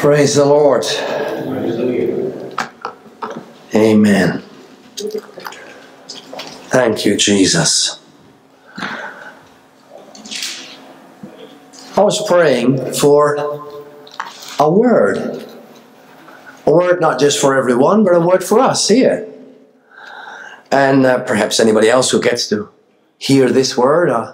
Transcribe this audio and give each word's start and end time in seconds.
Praise 0.00 0.34
the 0.34 0.46
Lord. 0.46 0.86
Amen. 3.74 4.40
Thank 6.70 7.04
you, 7.04 7.18
Jesus. 7.18 8.00
I 8.78 9.18
was 11.98 12.26
praying 12.26 12.94
for 12.94 13.36
a 14.58 14.70
word. 14.70 15.46
A 16.64 16.72
word 16.72 17.02
not 17.02 17.20
just 17.20 17.38
for 17.38 17.54
everyone, 17.54 18.02
but 18.02 18.14
a 18.14 18.20
word 18.20 18.42
for 18.42 18.58
us 18.58 18.88
here. 18.88 19.30
And 20.72 21.04
uh, 21.04 21.22
perhaps 21.24 21.60
anybody 21.60 21.90
else 21.90 22.10
who 22.10 22.22
gets 22.22 22.48
to 22.48 22.70
hear 23.18 23.50
this 23.50 23.76
word 23.76 24.08
uh, 24.08 24.32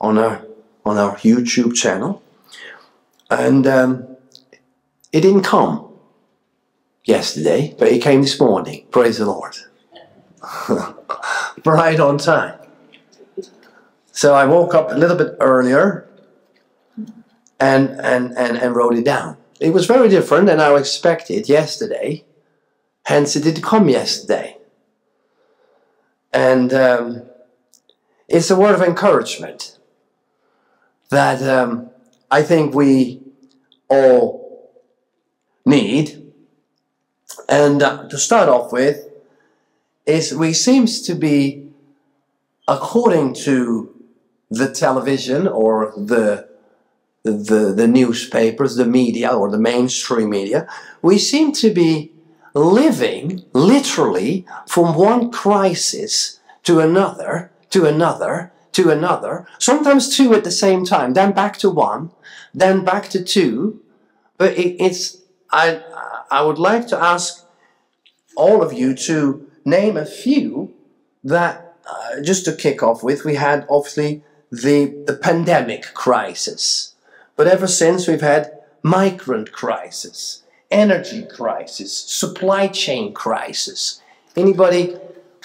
on, 0.00 0.18
our, 0.18 0.44
on 0.84 0.98
our 0.98 1.14
YouTube 1.18 1.76
channel. 1.76 2.24
And 3.30 3.68
um, 3.68 4.15
it 5.12 5.20
didn't 5.20 5.42
come 5.42 5.92
yesterday, 7.04 7.74
but 7.78 7.88
it 7.88 8.02
came 8.02 8.22
this 8.22 8.38
morning. 8.38 8.86
Praise 8.90 9.18
the 9.18 9.26
Lord. 9.26 9.56
right 11.64 11.98
on 11.98 12.18
time. 12.18 12.58
So 14.12 14.34
I 14.34 14.44
woke 14.44 14.74
up 14.74 14.90
a 14.90 14.94
little 14.94 15.16
bit 15.16 15.36
earlier 15.40 16.08
and, 17.60 17.90
and, 18.00 18.36
and, 18.36 18.56
and 18.56 18.74
wrote 18.74 18.96
it 18.96 19.04
down. 19.04 19.36
It 19.60 19.70
was 19.70 19.86
very 19.86 20.08
different 20.08 20.46
than 20.46 20.60
I 20.60 20.74
expected 20.74 21.48
yesterday. 21.48 22.24
Hence, 23.04 23.36
it 23.36 23.44
didn't 23.44 23.62
come 23.62 23.88
yesterday. 23.88 24.58
And 26.32 26.72
um, 26.74 27.22
it's 28.28 28.50
a 28.50 28.56
word 28.56 28.74
of 28.74 28.82
encouragement 28.82 29.78
that 31.10 31.42
um, 31.42 31.90
I 32.30 32.42
think 32.42 32.74
we 32.74 33.22
all 33.88 34.45
need. 35.66 36.32
And 37.48 37.82
uh, 37.82 38.08
to 38.08 38.16
start 38.16 38.48
off 38.48 38.72
with, 38.72 39.08
is 40.06 40.32
we 40.34 40.52
seems 40.52 41.02
to 41.02 41.14
be, 41.14 41.68
according 42.68 43.34
to 43.34 43.92
the 44.50 44.72
television 44.72 45.46
or 45.48 45.92
the 45.96 46.48
the, 47.26 47.72
the 47.76 47.88
newspapers, 47.88 48.76
the 48.76 48.86
media, 48.86 49.30
or 49.30 49.50
the 49.50 49.58
mainstream 49.58 50.30
media, 50.30 50.68
we 51.02 51.18
seem 51.18 51.52
to 51.52 51.70
be 51.70 52.12
living 52.54 53.44
literally 53.52 54.46
from 54.66 54.94
one 54.94 55.30
crisis 55.30 56.40
to 56.62 56.80
another, 56.80 57.50
to 57.70 57.84
another, 57.84 58.52
to 58.72 58.90
another, 58.90 59.46
sometimes 59.58 60.16
two 60.16 60.34
at 60.34 60.44
the 60.44 60.50
same 60.50 60.84
time, 60.84 61.14
then 61.14 61.32
back 61.32 61.56
to 61.58 61.70
one, 61.70 62.10
then 62.54 62.84
back 62.84 63.08
to 63.08 63.22
two. 63.22 63.80
But 64.38 64.52
it, 64.52 64.76
it's, 64.80 65.18
I, 65.56 65.80
I 66.30 66.42
would 66.42 66.58
like 66.58 66.86
to 66.88 66.98
ask 66.98 67.44
all 68.36 68.62
of 68.62 68.72
you 68.72 68.94
to 68.94 69.50
name 69.64 69.96
a 69.96 70.04
few 70.04 70.74
that, 71.24 71.76
uh, 71.88 72.20
just 72.22 72.44
to 72.44 72.52
kick 72.54 72.82
off 72.82 73.02
with, 73.02 73.24
we 73.24 73.36
had 73.36 73.66
obviously 73.70 74.22
the, 74.50 75.04
the 75.06 75.16
pandemic 75.16 75.94
crisis. 75.94 76.94
But 77.36 77.46
ever 77.46 77.66
since 77.66 78.06
we've 78.06 78.20
had 78.20 78.52
migrant 78.82 79.50
crisis, 79.52 80.44
energy 80.70 81.24
crisis, 81.24 81.96
supply 81.96 82.68
chain 82.68 83.12
crisis. 83.12 84.00
Anybody 84.36 84.96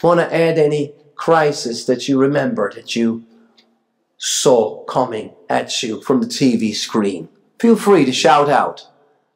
want 0.04 0.20
to 0.20 0.34
add 0.34 0.58
any 0.58 0.94
crisis 1.16 1.86
that 1.86 2.08
you 2.08 2.20
remember 2.20 2.72
that 2.74 2.96
you 2.96 3.24
saw 4.18 4.84
coming 4.86 5.34
at 5.50 5.82
you 5.82 6.02
from 6.02 6.22
the 6.22 6.28
TV 6.28 6.76
screen? 6.76 7.30
Feel 7.60 7.76
free 7.76 8.06
to 8.06 8.12
shout 8.12 8.50
out, 8.50 8.88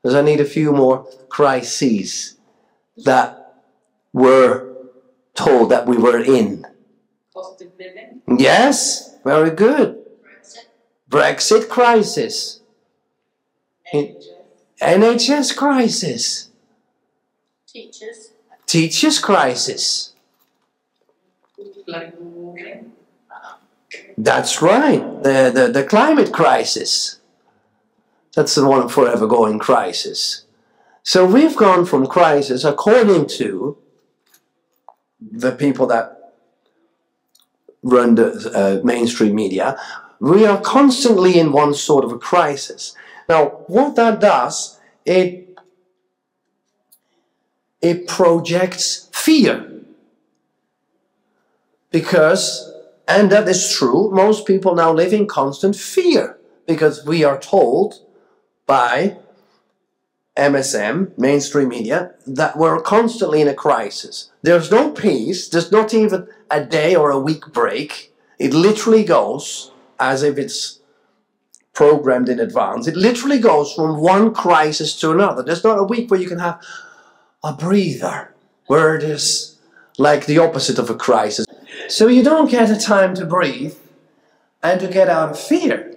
because 0.06 0.14
I 0.14 0.22
need 0.22 0.40
a 0.40 0.46
few 0.46 0.72
more 0.72 1.08
crises 1.30 2.38
that 3.06 3.56
were 4.14 4.72
told 5.34 5.72
that 5.72 5.88
we 5.88 5.98
were 5.98 6.20
in. 6.20 6.64
Living, 7.80 8.22
Yes, 8.38 9.18
very 9.24 9.50
good. 9.50 10.06
Brexit, 11.10 11.64
Brexit 11.64 11.70
crisis, 11.70 12.60
NHS, 13.92 14.26
NHS 14.80 15.58
crisis, 15.58 16.50
teachers, 17.66 18.30
teachers 18.68 19.18
crisis. 19.18 20.14
That's 24.20 24.62
right. 24.62 25.24
The, 25.24 25.52
the, 25.52 25.72
the 25.74 25.84
climate 25.84 26.32
crisis. 26.32 27.20
That's 28.36 28.56
the 28.56 28.68
one 28.68 28.90
forever 28.90 29.28
going 29.28 29.60
crisis. 29.60 30.44
So 31.04 31.26
we've 31.26 31.56
gone 31.56 31.86
from 31.86 32.08
crisis, 32.08 32.64
according 32.64 33.28
to 33.38 33.78
the 35.20 35.52
people 35.52 35.88
that 35.88 36.34
run 37.82 38.16
the 38.16 38.52
uh, 38.54 38.86
mainstream 38.86 39.36
media, 39.36 39.80
we 40.20 40.46
are 40.46 40.60
constantly 40.60 41.40
in 41.40 41.52
one 41.52 41.74
sort 41.74 42.04
of 42.04 42.12
a 42.12 42.18
crisis. 42.18 42.96
Now, 43.30 43.64
what 43.68 43.96
that 43.96 44.20
does, 44.20 44.80
it 45.06 45.46
it 47.82 48.08
projects 48.08 49.10
fear. 49.14 49.72
Because, 51.92 52.74
and 53.08 53.32
that 53.32 53.48
is 53.48 53.72
true, 53.72 54.10
most 54.12 54.48
people 54.48 54.74
now 54.74 54.92
live 54.92 55.14
in 55.14 55.28
constant 55.28 55.76
fear 55.76 56.40
because 56.66 57.06
we 57.06 57.24
are 57.24 57.40
told 57.40 58.05
by 58.66 59.18
MSM, 60.38 61.18
mainstream 61.18 61.70
media, 61.70 62.14
that 62.28 62.58
we're 62.58 62.82
constantly 62.82 63.42
in 63.42 63.48
a 63.48 63.54
crisis. 63.54 64.32
There's 64.42 64.70
no 64.72 64.92
peace, 64.92 65.48
there's 65.48 65.72
not 65.72 65.94
even 65.94 66.28
a 66.52 66.64
day 66.64 66.96
or 66.96 67.12
a 67.12 67.20
week 67.20 67.54
break. 67.54 68.14
It 68.38 68.54
literally 68.54 69.04
goes 69.04 69.72
as 70.00 70.24
if 70.24 70.38
it's 70.38 70.82
programmed 71.74 72.30
in 72.30 72.40
advance. 72.40 72.88
It 72.88 72.96
literally 72.96 73.40
goes 73.40 73.74
from 73.74 74.02
one 74.02 74.34
crisis 74.34 75.00
to 75.02 75.12
another. 75.12 75.44
There's 75.44 75.64
not 75.64 75.80
a 75.80 75.84
week 75.84 76.10
where 76.10 76.20
you 76.20 76.28
can 76.28 76.40
have 76.40 76.62
a 77.44 77.54
breather, 77.54 78.34
where 78.68 78.96
it 78.96 79.04
is 79.04 79.58
like 79.98 80.26
the 80.26 80.40
opposite 80.40 80.80
of 80.80 80.90
a 80.90 80.96
crisis. 80.96 81.46
So 81.88 82.08
you 82.08 82.24
don't 82.24 82.50
get 82.50 82.70
a 82.70 82.80
time 82.80 83.14
to 83.16 83.26
breathe 83.26 83.76
and 84.64 84.80
to 84.82 84.88
get 84.88 85.10
out 85.10 85.32
of 85.32 85.40
fear. 85.40 85.95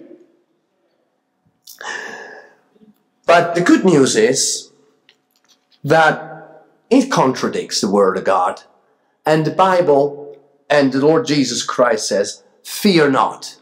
But 3.29 3.53
the 3.53 3.61
good 3.61 3.85
news 3.85 4.15
is 4.15 4.71
that 5.83 6.65
it 6.89 7.11
contradicts 7.11 7.79
the 7.79 7.87
Word 7.87 8.17
of 8.17 8.23
God. 8.23 8.63
And 9.23 9.45
the 9.45 9.51
Bible 9.51 10.35
and 10.67 10.91
the 10.91 10.97
Lord 10.97 11.27
Jesus 11.27 11.61
Christ 11.61 12.07
says, 12.07 12.41
Fear 12.63 13.11
not. 13.11 13.61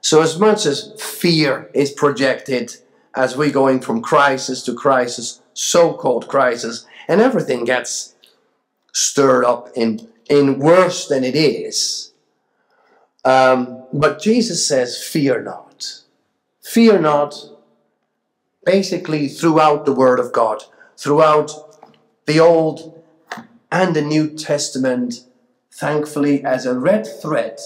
So, 0.00 0.20
as 0.20 0.40
much 0.40 0.66
as 0.66 1.00
fear 1.00 1.70
is 1.74 1.92
projected 1.92 2.74
as 3.14 3.36
we're 3.36 3.52
going 3.52 3.82
from 3.82 4.02
crisis 4.02 4.64
to 4.64 4.74
crisis, 4.74 5.40
so 5.54 5.92
called 5.92 6.26
crisis, 6.26 6.84
and 7.06 7.20
everything 7.20 7.64
gets 7.64 8.16
stirred 8.92 9.44
up 9.44 9.68
in, 9.76 10.08
in 10.28 10.58
worse 10.58 11.06
than 11.06 11.22
it 11.22 11.36
is. 11.36 12.12
Um, 13.24 13.84
but 13.92 14.20
Jesus 14.20 14.66
says, 14.66 15.00
Fear 15.00 15.44
not. 15.44 16.02
Fear 16.60 16.98
not 16.98 17.55
basically 18.66 19.28
throughout 19.28 19.86
the 19.86 19.94
Word 19.94 20.18
of 20.18 20.32
God, 20.32 20.64
throughout 20.98 21.52
the 22.26 22.40
Old 22.40 23.02
and 23.72 23.96
the 23.96 24.02
New 24.02 24.28
Testament, 24.28 25.24
thankfully, 25.72 26.44
as 26.44 26.66
a 26.66 26.78
red 26.78 27.06
thread, 27.06 27.58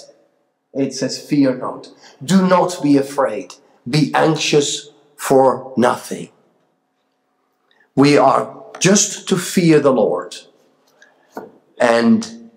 it 0.72 0.92
says, 0.92 1.18
Fear 1.18 1.56
not. 1.56 1.88
Do 2.22 2.46
not 2.46 2.80
be 2.82 2.96
afraid. 2.96 3.54
Be 3.88 4.12
anxious 4.14 4.90
for 5.16 5.72
nothing. 5.76 6.28
We 7.96 8.16
are 8.16 8.62
just 8.78 9.28
to 9.28 9.36
fear 9.36 9.80
the 9.80 9.92
Lord 9.92 10.36
and 11.80 12.50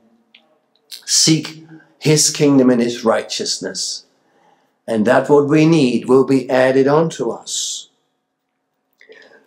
seek 1.06 1.66
His 1.98 2.30
kingdom 2.30 2.69
and 2.69 2.81
His 2.81 3.06
righteousness. 3.06 4.06
And 4.86 5.07
that 5.07 5.30
what 5.30 5.48
we 5.48 5.66
need 5.66 6.10
will 6.10 6.25
be 6.25 6.50
added 6.50 6.88
unto 6.88 7.30
us. 7.30 7.89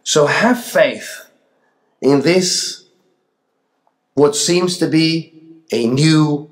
So 0.07 0.27
have 0.27 0.63
faith 0.63 1.29
in 2.01 2.21
this, 2.21 2.85
what 4.15 4.37
seems 4.37 4.79
to 4.79 4.87
be 4.87 5.33
a 5.73 5.89
new, 5.89 6.49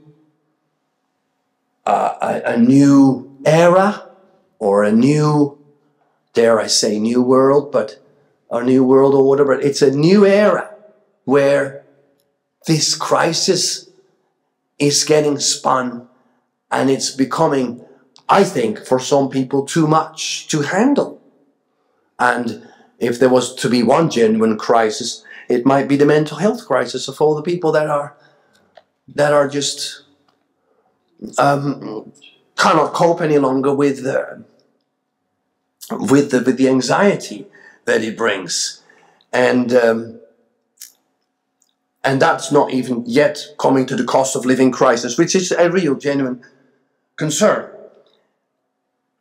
uh, 1.87 2.17
a, 2.21 2.55
a 2.55 2.57
new 2.57 3.39
era 3.47 4.11
or 4.59 4.83
a 4.83 4.91
new, 4.91 5.57
dare 6.33 6.59
I 6.59 6.67
say, 6.67 6.99
new 6.99 7.23
world, 7.23 7.71
but 7.71 8.05
a 8.51 8.61
new 8.61 8.83
world 8.83 9.15
order, 9.15 9.45
but 9.45 9.63
it's 9.63 9.83
a 9.83 9.93
new 9.93 10.27
era 10.27 10.75
where 11.23 11.85
this 12.67 12.97
crisis 12.97 13.89
is 14.81 15.05
getting 15.05 15.39
spun 15.39 16.09
and 16.73 16.91
it's 16.91 17.13
becoming, 17.13 17.85
I 18.29 18.43
think, 18.43 18.85
for 18.85 18.99
some 18.99 19.29
people 19.29 19.65
too 19.65 19.87
much 19.87 20.49
to 20.49 20.63
handle. 20.63 21.23
And 22.19 22.69
if 22.99 23.19
there 23.19 23.29
was 23.29 23.55
to 23.57 23.69
be 23.69 23.83
one 23.83 24.11
genuine 24.11 24.57
crisis, 24.57 25.25
it 25.49 25.67
might 25.67 25.89
be 25.89 25.97
the 25.97 26.07
mental 26.07 26.39
health 26.39 26.67
crisis 26.67 27.09
of 27.09 27.21
all 27.21 27.35
the 27.35 27.43
people 27.43 27.73
that 27.73 27.89
are 27.89 28.17
that 29.09 29.33
are 29.33 29.49
just 29.49 30.03
um, 31.39 32.13
cannot 32.57 32.95
cope 32.95 33.21
any 33.21 33.39
longer 33.39 33.75
with 33.75 34.03
the 34.03 34.45
with 35.91 36.31
the 36.31 36.41
with 36.41 36.57
the 36.57 36.69
anxiety 36.69 37.47
that 37.85 38.03
it 38.03 38.17
brings, 38.17 38.83
and 39.33 39.73
um, 39.73 40.21
and 42.03 42.21
that's 42.21 42.51
not 42.51 42.73
even 42.73 43.05
yet 43.07 43.45
coming 43.59 43.87
to 43.87 43.97
the 43.97 44.05
cost 44.05 44.37
of 44.37 44.47
living 44.47 44.71
crisis, 44.71 45.19
which 45.19 45.35
is 45.35 45.53
a 45.53 45.71
real 45.71 45.95
genuine 45.95 46.43
concern. 47.17 47.71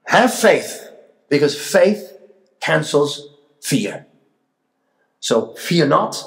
Have 0.06 0.34
faith, 0.34 0.90
because 1.30 1.60
faith 1.60 2.18
cancels 2.60 3.33
fear. 3.64 4.06
So 5.20 5.54
fear 5.56 5.88
not. 5.88 6.22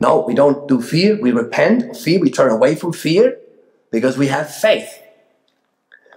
No, 0.00 0.24
we 0.26 0.34
don't 0.34 0.66
do 0.66 0.82
fear. 0.82 1.18
We 1.20 1.30
repent 1.30 1.90
of 1.90 1.98
fear. 1.98 2.18
We 2.18 2.30
turn 2.30 2.50
away 2.50 2.74
from 2.74 2.92
fear 2.92 3.38
because 3.92 4.18
we 4.18 4.26
have 4.26 4.52
faith. 4.52 5.00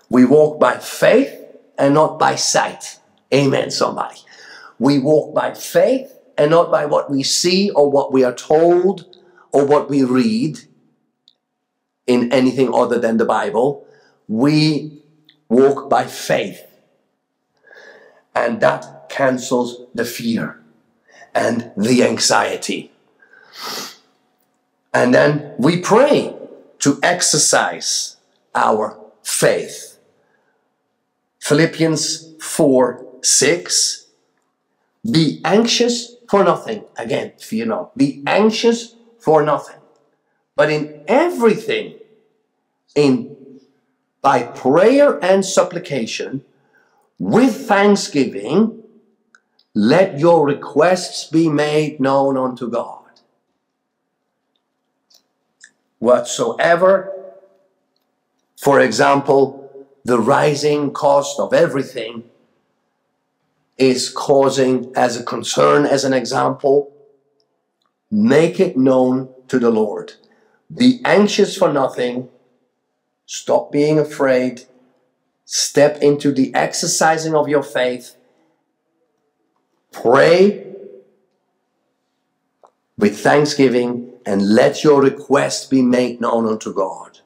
We 0.09 0.25
walk 0.25 0.59
by 0.59 0.79
faith 0.79 1.31
and 1.77 1.93
not 1.93 2.17
by 2.17 2.35
sight. 2.35 2.99
Amen, 3.31 3.69
somebody. 3.69 4.17
We 4.79 4.97
walk 4.97 5.35
by 5.35 5.53
faith 5.53 6.11
and 6.37 6.49
not 6.49 6.71
by 6.71 6.85
what 6.85 7.11
we 7.11 7.21
see 7.21 7.69
or 7.69 7.91
what 7.91 8.11
we 8.11 8.23
are 8.23 8.33
told 8.33 9.05
or 9.51 9.65
what 9.65 9.89
we 9.89 10.03
read 10.03 10.59
in 12.07 12.33
anything 12.33 12.73
other 12.73 12.97
than 12.97 13.17
the 13.17 13.25
Bible. 13.25 13.85
We 14.27 15.03
walk 15.49 15.87
by 15.87 16.05
faith. 16.05 16.61
And 18.33 18.59
that 18.61 18.96
cancels 19.09 19.81
the 19.93 20.05
fear 20.05 20.61
and 21.33 21.71
the 21.77 22.03
anxiety. 22.03 22.91
And 24.93 25.13
then 25.13 25.53
we 25.57 25.79
pray 25.79 26.35
to 26.79 26.99
exercise 27.03 28.17
our 28.55 28.99
faith. 29.23 29.99
Philippians 31.39 32.35
4 32.41 33.05
6. 33.21 34.07
Be 35.09 35.41
anxious 35.45 36.15
for 36.29 36.43
nothing. 36.43 36.83
Again, 36.97 37.33
fear 37.37 37.65
not. 37.65 37.97
Be 37.97 38.23
anxious 38.25 38.95
for 39.19 39.43
nothing. 39.43 39.79
But 40.55 40.71
in 40.71 41.03
everything, 41.07 41.95
in 42.95 43.35
by 44.21 44.43
prayer 44.43 45.23
and 45.23 45.45
supplication, 45.45 46.43
with 47.19 47.67
thanksgiving, 47.67 48.76
let 49.77 50.17
your 50.17 50.43
requests 50.43 51.29
be 51.29 51.47
made 51.47 51.99
known 51.99 52.35
unto 52.35 52.67
God. 52.67 53.03
Whatsoever, 55.99 57.13
for 58.59 58.79
example, 58.79 59.87
the 60.03 60.17
rising 60.17 60.91
cost 60.93 61.39
of 61.39 61.53
everything 61.53 62.23
is 63.77 64.09
causing 64.09 64.91
as 64.95 65.15
a 65.15 65.23
concern, 65.23 65.85
as 65.85 66.03
an 66.03 66.13
example, 66.13 66.91
make 68.09 68.59
it 68.59 68.77
known 68.77 69.29
to 69.47 69.59
the 69.59 69.69
Lord. 69.69 70.13
Be 70.75 71.01
anxious 71.05 71.55
for 71.55 71.71
nothing. 71.71 72.29
Stop 73.27 73.71
being 73.71 73.99
afraid. 73.99 74.63
Step 75.45 76.01
into 76.01 76.31
the 76.31 76.51
exercising 76.55 77.35
of 77.35 77.47
your 77.47 77.61
faith. 77.61 78.16
Pray 79.91 80.75
with 82.97 83.19
thanksgiving 83.19 84.13
and 84.25 84.53
let 84.53 84.83
your 84.83 85.01
request 85.01 85.69
be 85.69 85.81
made 85.81 86.19
known 86.19 86.45
unto 86.45 86.73
God. 86.73 87.19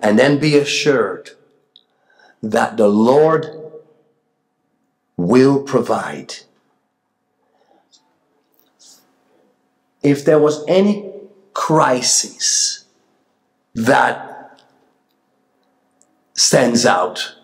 And 0.00 0.18
then 0.18 0.38
be 0.38 0.56
assured 0.56 1.30
that 2.42 2.76
the 2.76 2.88
Lord 2.88 3.46
will 5.16 5.62
provide. 5.62 6.34
If 10.02 10.24
there 10.24 10.38
was 10.38 10.62
any 10.68 11.10
crisis 11.54 12.84
that 13.74 14.60
stands 16.34 16.84
out, 16.84 17.36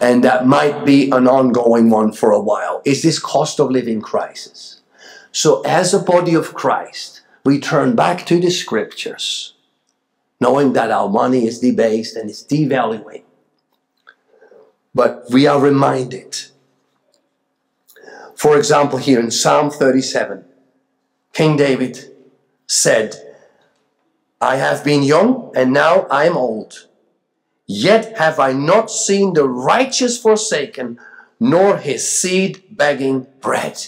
and 0.00 0.24
that 0.24 0.46
might 0.46 0.86
be 0.86 1.10
an 1.10 1.28
ongoing 1.28 1.90
one 1.90 2.12
for 2.12 2.32
a 2.32 2.40
while, 2.40 2.80
is 2.84 3.02
this 3.02 3.18
cost 3.18 3.60
of 3.60 3.70
living 3.70 4.00
crisis. 4.00 4.80
So, 5.30 5.60
as 5.62 5.92
a 5.92 6.00
body 6.02 6.34
of 6.34 6.54
Christ, 6.54 7.20
we 7.44 7.60
turn 7.60 7.94
back 7.94 8.26
to 8.26 8.40
the 8.40 8.50
scriptures, 8.50 9.54
knowing 10.40 10.72
that 10.72 10.90
our 10.90 11.08
money 11.08 11.46
is 11.46 11.60
debased 11.60 12.16
and 12.16 12.28
it's 12.28 12.42
devaluing. 12.42 13.22
But 14.94 15.26
we 15.30 15.46
are 15.46 15.60
reminded. 15.60 16.36
For 18.34 18.56
example, 18.56 18.98
here 18.98 19.20
in 19.20 19.30
Psalm 19.30 19.70
37, 19.70 20.44
King 21.32 21.56
David 21.56 22.16
said, 22.66 23.14
I 24.40 24.56
have 24.56 24.82
been 24.82 25.02
young 25.02 25.52
and 25.54 25.72
now 25.72 26.06
I 26.10 26.24
am 26.24 26.36
old. 26.36 26.88
Yet 27.72 28.18
have 28.18 28.40
I 28.40 28.52
not 28.52 28.90
seen 28.90 29.34
the 29.34 29.48
righteous 29.48 30.18
forsaken, 30.18 30.98
nor 31.38 31.76
his 31.76 32.02
seed 32.10 32.64
begging 32.68 33.28
bread. 33.40 33.86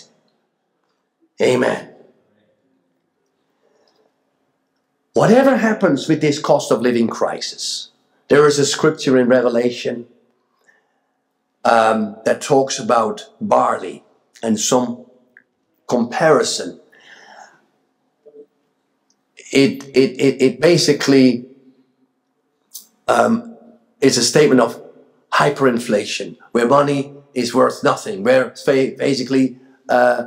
Amen. 1.43 1.93
Whatever 5.14 5.56
happens 5.56 6.06
with 6.06 6.20
this 6.20 6.38
cost 6.38 6.70
of 6.70 6.81
living 6.81 7.08
crisis, 7.08 7.88
there 8.29 8.46
is 8.46 8.61
a 8.61 8.64
scripture 8.64 9.19
in 9.19 9.26
Revelation 9.26 10.06
um, 11.64 12.14
that 12.25 12.40
talks 12.40 12.78
about 12.78 13.32
barley 13.40 14.05
and 14.44 14.61
some 14.61 15.06
comparison. 15.88 16.81
It, 19.50 19.82
it, 19.88 20.20
it, 20.20 20.40
it 20.40 20.61
basically 20.61 21.46
um, 23.08 23.51
is 24.02 24.19
a 24.19 24.22
statement 24.22 24.60
of 24.60 24.82
hyperinflation, 25.32 26.37
where 26.50 26.66
money 26.66 27.14
is 27.34 27.54
worth 27.54 27.82
nothing, 27.82 28.22
where 28.22 28.54
basically 28.66 29.58
uh, 29.88 30.26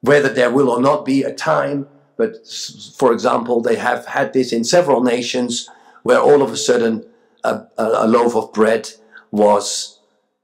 whether 0.00 0.32
there 0.32 0.50
will 0.50 0.70
or 0.70 0.80
not 0.80 1.04
be 1.04 1.22
a 1.22 1.34
time, 1.34 1.86
but 2.16 2.36
for 2.96 3.12
example, 3.12 3.60
they 3.60 3.76
have 3.76 4.06
had 4.06 4.32
this 4.32 4.52
in 4.52 4.64
several 4.64 5.02
nations 5.02 5.68
where 6.02 6.20
all 6.20 6.42
of 6.42 6.52
a 6.52 6.56
sudden 6.56 7.04
a, 7.44 7.66
a, 7.76 8.06
loaf 8.06 8.34
of 8.34 8.52
bread 8.52 8.90
was 9.30 10.00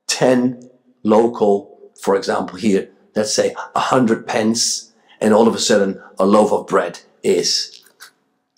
10 0.08 0.68
local, 1.02 1.90
for 2.00 2.14
example, 2.16 2.56
here, 2.58 2.90
let's 3.16 3.34
say 3.34 3.54
100 3.72 4.26
pence, 4.26 4.92
and 5.20 5.32
all 5.32 5.48
of 5.48 5.54
a 5.54 5.58
sudden 5.58 6.00
a 6.18 6.26
loaf 6.26 6.52
of 6.52 6.66
bread 6.66 7.00
is 7.22 7.82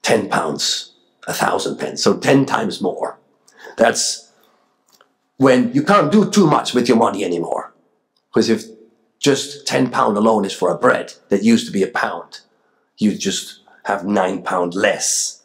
10 0.03 0.29
pounds, 0.29 0.95
a 1.27 1.33
thousand 1.33 1.79
pence, 1.79 2.03
so 2.03 2.17
10 2.17 2.47
times 2.47 2.81
more. 2.81 3.16
That's 3.77 4.33
when 5.37 5.73
you 5.73 5.83
can't 5.83 6.11
do 6.11 6.31
too 6.31 6.47
much 6.47 6.75
with 6.75 6.89
your 6.89 6.97
money 6.97 7.25
anymore. 7.25 7.73
Because 8.29 8.49
if 8.49 8.65
just 9.19 9.67
10 9.67 9.91
pound 9.91 10.17
alone 10.17 10.45
is 10.45 10.53
for 10.53 10.71
a 10.71 10.79
bread 10.79 11.15
that 11.29 11.43
used 11.43 11.67
to 11.67 11.73
be 11.73 11.83
a 11.83 11.89
pound, 11.89 12.41
you 12.99 13.17
just 13.17 13.61
have 13.85 14.07
nine 14.07 14.43
pound 14.43 14.75
less. 14.75 15.43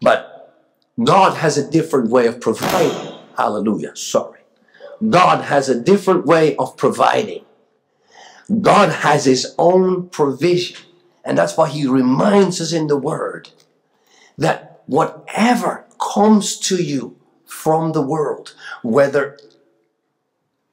But 0.00 0.54
God 1.02 1.36
has 1.36 1.56
a 1.56 1.70
different 1.70 2.10
way 2.10 2.26
of 2.26 2.40
providing. 2.40 3.14
Hallelujah. 3.36 3.96
Sorry. 3.96 4.40
God 5.08 5.44
has 5.44 5.68
a 5.68 5.80
different 5.80 6.26
way 6.26 6.56
of 6.56 6.76
providing. 6.76 7.44
God 8.60 8.90
has 8.90 9.24
his 9.24 9.54
own 9.58 10.08
provision. 10.08 10.76
And 11.24 11.38
that's 11.38 11.56
why 11.56 11.68
he 11.68 11.86
reminds 11.86 12.60
us 12.60 12.72
in 12.72 12.88
the 12.88 12.96
word 12.96 13.50
that 14.36 14.82
whatever 14.86 15.86
comes 15.98 16.58
to 16.58 16.82
you 16.82 17.16
from 17.62 17.92
the 17.92 18.02
world, 18.02 18.54
whether 18.82 19.38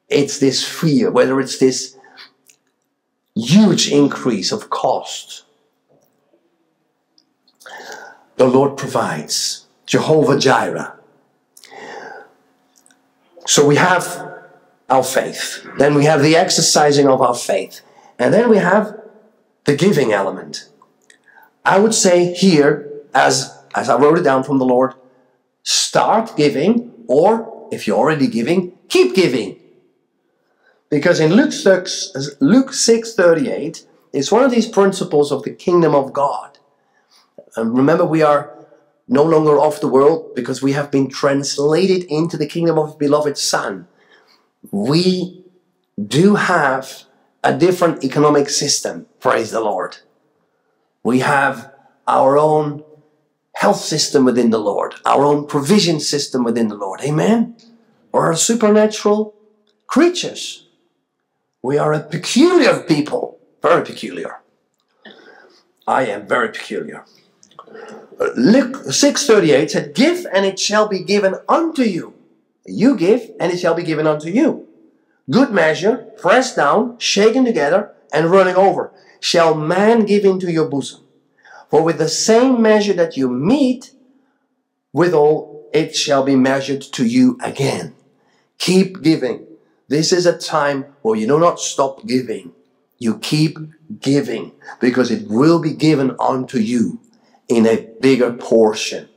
it's 0.07 0.39
this 0.39 0.67
fear, 0.67 1.11
whether 1.11 1.39
it's 1.39 1.59
this 1.59 1.95
huge 3.35 3.91
increase 3.91 4.51
of 4.51 4.71
cost, 4.71 5.45
the 8.37 8.47
Lord 8.47 8.75
provides. 8.75 9.67
Jehovah 9.85 10.39
Jireh. 10.39 10.97
So 13.45 13.65
we 13.67 13.75
have 13.75 14.03
our 14.89 15.03
faith. 15.03 15.67
Then 15.77 15.93
we 15.93 16.05
have 16.05 16.23
the 16.23 16.35
exercising 16.35 17.07
of 17.07 17.21
our 17.21 17.35
faith. 17.35 17.81
And 18.17 18.33
then 18.33 18.49
we 18.49 18.57
have 18.57 18.99
the 19.65 19.75
giving 19.75 20.11
element. 20.11 20.69
I 21.63 21.77
would 21.77 21.93
say 21.93 22.33
here, 22.33 22.89
as, 23.13 23.57
as 23.75 23.89
I 23.89 23.97
wrote 23.97 24.17
it 24.17 24.23
down 24.23 24.43
from 24.43 24.57
the 24.57 24.65
Lord, 24.65 24.93
start 25.63 26.35
giving, 26.35 26.91
or 27.07 27.67
if 27.71 27.85
you're 27.85 27.97
already 27.97 28.27
giving, 28.27 28.77
keep 28.87 29.15
giving. 29.15 29.59
Because 30.89 31.19
in 31.19 31.33
Luke 31.33 31.51
6, 31.51 32.37
Luke 32.39 32.71
6:38, 32.71 33.85
it's 34.11 34.31
one 34.31 34.43
of 34.43 34.51
these 34.51 34.67
principles 34.67 35.31
of 35.31 35.43
the 35.43 35.51
kingdom 35.51 35.93
of 35.93 36.13
God. 36.13 36.57
And 37.55 37.77
remember, 37.77 38.05
we 38.05 38.23
are 38.23 38.55
no 39.07 39.23
longer 39.23 39.59
of 39.59 39.79
the 39.81 39.87
world 39.87 40.35
because 40.35 40.61
we 40.61 40.73
have 40.73 40.91
been 40.91 41.09
translated 41.09 42.03
into 42.05 42.37
the 42.37 42.47
kingdom 42.47 42.77
of 42.77 42.97
beloved 42.97 43.37
Son. 43.37 43.87
We 44.71 45.43
do 45.97 46.35
have 46.35 47.03
a 47.43 47.57
different 47.57 48.03
economic 48.03 48.49
system, 48.49 49.07
praise 49.19 49.51
the 49.51 49.61
Lord. 49.61 49.97
We 51.03 51.19
have 51.19 51.73
our 52.07 52.37
own 52.37 52.83
health 53.53 53.79
system 53.79 54.25
within 54.25 54.49
the 54.51 54.59
Lord, 54.59 54.95
our 55.05 55.25
own 55.25 55.47
provision 55.47 55.99
system 55.99 56.43
within 56.43 56.67
the 56.67 56.75
Lord. 56.75 57.01
Amen? 57.01 57.55
We're 58.11 58.35
supernatural 58.35 59.35
creatures. 59.87 60.67
We 61.61 61.77
are 61.77 61.93
a 61.93 61.99
peculiar 61.99 62.79
people, 62.81 63.39
very 63.61 63.83
peculiar. 63.83 64.39
I 65.85 66.05
am 66.05 66.27
very 66.27 66.49
peculiar. 66.49 67.05
Uh, 68.19 68.27
Luke 68.35 68.77
6:38 68.91 69.71
said, 69.71 69.93
"Give 69.93 70.25
and 70.31 70.45
it 70.45 70.59
shall 70.59 70.87
be 70.87 70.99
given 71.03 71.35
unto 71.47 71.83
you. 71.83 72.13
You 72.65 72.95
give 72.95 73.31
and 73.39 73.51
it 73.51 73.59
shall 73.59 73.73
be 73.73 73.83
given 73.83 74.07
unto 74.07 74.29
you. 74.29 74.67
Good 75.29 75.51
measure, 75.51 76.07
pressed 76.17 76.55
down, 76.55 76.97
shaken 76.97 77.45
together, 77.45 77.91
and 78.11 78.31
running 78.31 78.55
over, 78.55 78.91
shall 79.19 79.53
man 79.53 80.05
give 80.05 80.25
into 80.25 80.51
your 80.51 80.67
bosom. 80.67 81.01
For 81.69 81.83
with 81.83 81.99
the 81.99 82.09
same 82.09 82.61
measure 82.61 82.93
that 82.93 83.15
you 83.15 83.29
mete, 83.29 83.91
withal 84.91 85.67
it 85.71 85.95
shall 85.95 86.23
be 86.23 86.35
measured 86.35 86.81
to 86.81 87.05
you 87.05 87.37
again. 87.43 87.93
Keep 88.57 89.01
giving. 89.01 89.45
This 89.87 90.11
is 90.11 90.25
a 90.25 90.37
time 90.37 90.85
where 91.01 91.17
you 91.17 91.27
do 91.27 91.39
not 91.39 91.59
stop 91.59 92.05
giving. 92.05 92.51
You 92.97 93.17
keep 93.19 93.57
giving 93.99 94.51
because 94.79 95.09
it 95.11 95.27
will 95.29 95.61
be 95.61 95.73
given 95.73 96.15
unto 96.19 96.57
you 96.57 96.99
in 97.47 97.65
a 97.65 97.87
bigger 98.01 98.33
portion. 98.33 99.09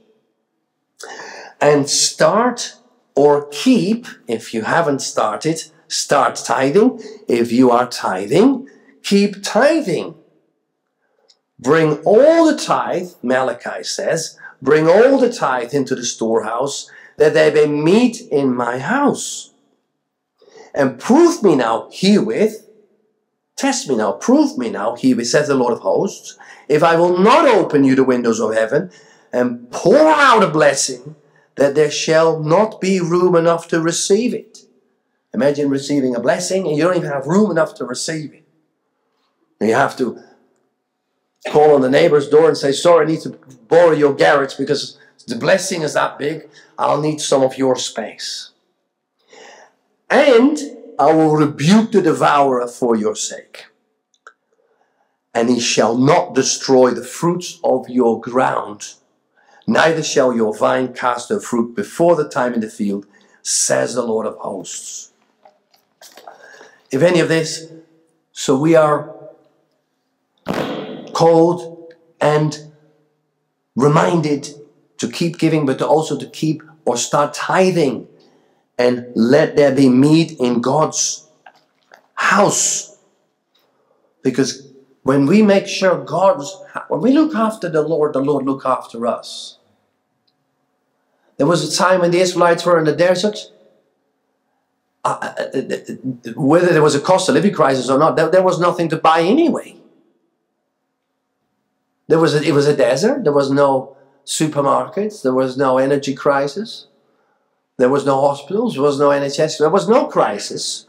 And 1.60 1.88
start 1.88 2.76
or 3.14 3.48
keep, 3.48 4.06
if 4.26 4.54
you 4.54 4.62
haven't 4.62 5.00
started, 5.00 5.62
start 5.88 6.36
tithing. 6.36 7.00
If 7.28 7.52
you 7.52 7.70
are 7.70 7.88
tithing, 7.88 8.68
keep 9.02 9.42
tithing. 9.42 10.14
Bring 11.62 11.98
all 11.98 12.44
the 12.44 12.56
tithe, 12.56 13.10
Malachi 13.22 13.84
says, 13.84 14.36
bring 14.60 14.88
all 14.88 15.16
the 15.18 15.32
tithe 15.32 15.72
into 15.72 15.94
the 15.94 16.04
storehouse, 16.04 16.90
that 17.18 17.34
they 17.34 17.52
may 17.54 17.66
meet 17.66 18.20
in 18.20 18.52
my 18.52 18.80
house. 18.80 19.52
And 20.74 20.98
prove 20.98 21.44
me 21.44 21.54
now 21.54 21.88
herewith, 21.92 22.66
test 23.54 23.88
me 23.88 23.94
now, 23.94 24.12
prove 24.12 24.58
me 24.58 24.70
now 24.70 24.96
herewith, 24.96 25.28
says 25.28 25.46
the 25.46 25.54
Lord 25.54 25.72
of 25.72 25.80
hosts, 25.80 26.36
if 26.68 26.82
I 26.82 26.96
will 26.96 27.16
not 27.18 27.46
open 27.46 27.84
you 27.84 27.94
the 27.94 28.02
windows 28.02 28.40
of 28.40 28.54
heaven 28.54 28.90
and 29.32 29.70
pour 29.70 30.08
out 30.08 30.42
a 30.42 30.48
blessing, 30.48 31.14
that 31.54 31.76
there 31.76 31.92
shall 31.92 32.40
not 32.40 32.80
be 32.80 32.98
room 32.98 33.36
enough 33.36 33.68
to 33.68 33.80
receive 33.80 34.34
it. 34.34 34.66
Imagine 35.32 35.68
receiving 35.68 36.16
a 36.16 36.20
blessing 36.20 36.66
and 36.66 36.76
you 36.76 36.82
don't 36.82 36.96
even 36.96 37.10
have 37.10 37.26
room 37.26 37.52
enough 37.52 37.74
to 37.76 37.84
receive 37.84 38.34
it. 38.34 38.44
You 39.60 39.74
have 39.74 39.96
to 39.98 40.20
call 41.50 41.74
on 41.74 41.80
the 41.80 41.90
neighbor's 41.90 42.28
door 42.28 42.48
and 42.48 42.56
say, 42.56 42.72
Sorry, 42.72 43.04
I 43.04 43.08
need 43.08 43.20
to 43.22 43.38
borrow 43.68 43.92
your 43.92 44.14
garage 44.14 44.54
because 44.54 44.98
the 45.26 45.36
blessing 45.36 45.82
is 45.82 45.94
that 45.94 46.18
big. 46.18 46.48
I'll 46.78 47.00
need 47.00 47.20
some 47.20 47.42
of 47.42 47.58
your 47.58 47.76
space. 47.76 48.50
And 50.10 50.58
I 50.98 51.12
will 51.12 51.34
rebuke 51.34 51.92
the 51.92 52.02
devourer 52.02 52.66
for 52.66 52.96
your 52.96 53.16
sake. 53.16 53.66
And 55.34 55.48
he 55.48 55.60
shall 55.60 55.96
not 55.96 56.34
destroy 56.34 56.90
the 56.90 57.04
fruits 57.04 57.58
of 57.64 57.88
your 57.88 58.20
ground, 58.20 58.94
neither 59.66 60.02
shall 60.02 60.34
your 60.34 60.54
vine 60.54 60.92
cast 60.92 61.30
her 61.30 61.40
fruit 61.40 61.74
before 61.74 62.16
the 62.16 62.28
time 62.28 62.52
in 62.52 62.60
the 62.60 62.68
field, 62.68 63.06
says 63.40 63.94
the 63.94 64.02
Lord 64.02 64.26
of 64.26 64.36
hosts 64.36 65.12
if 66.92 67.02
any 67.02 67.20
of 67.20 67.28
this. 67.28 67.72
So 68.32 68.56
we 68.56 68.76
are 68.76 69.16
called 71.12 71.92
and 72.20 72.72
reminded 73.76 74.48
to 74.98 75.08
keep 75.08 75.38
giving, 75.38 75.66
but 75.66 75.78
to 75.78 75.86
also 75.86 76.18
to 76.18 76.26
keep 76.26 76.62
or 76.84 76.96
start 76.96 77.34
tithing 77.34 78.06
and 78.78 79.06
let 79.14 79.56
there 79.56 79.74
be 79.74 79.88
meat 79.88 80.32
in 80.38 80.60
God's 80.60 81.26
house. 82.14 82.96
Because 84.22 84.72
when 85.02 85.26
we 85.26 85.42
make 85.42 85.66
sure 85.66 86.04
God's, 86.04 86.56
when 86.88 87.00
we 87.00 87.12
look 87.12 87.34
after 87.34 87.68
the 87.68 87.82
Lord, 87.82 88.12
the 88.12 88.20
Lord 88.20 88.44
look 88.44 88.64
after 88.64 89.06
us. 89.06 89.58
There 91.36 91.46
was 91.46 91.62
a 91.62 91.76
time 91.76 92.00
when 92.00 92.12
the 92.12 92.20
Israelites 92.20 92.64
were 92.64 92.78
in 92.78 92.84
the 92.84 92.94
desert 92.94 93.52
uh, 95.04 95.18
uh, 95.20 95.58
uh, 95.58 96.32
whether 96.36 96.72
there 96.72 96.82
was 96.82 96.94
a 96.94 97.00
cost 97.00 97.28
of 97.28 97.34
living 97.34 97.52
crisis 97.52 97.90
or 97.90 97.98
not, 97.98 98.14
there, 98.14 98.30
there 98.30 98.42
was 98.42 98.60
nothing 98.60 98.88
to 98.88 98.96
buy 98.96 99.20
anyway. 99.20 99.76
There 102.12 102.18
was 102.18 102.34
a, 102.34 102.42
it 102.42 102.52
was 102.52 102.66
a 102.66 102.76
desert. 102.76 103.24
There 103.24 103.32
was 103.32 103.50
no 103.50 103.96
supermarkets. 104.26 105.22
There 105.22 105.32
was 105.32 105.56
no 105.56 105.78
energy 105.78 106.14
crisis. 106.14 106.86
There 107.78 107.88
was 107.88 108.04
no 108.04 108.20
hospitals. 108.20 108.74
There 108.74 108.82
was 108.82 108.98
no 108.98 109.08
NHS. 109.08 109.56
There 109.58 109.70
was 109.70 109.88
no 109.88 110.08
crisis. 110.08 110.84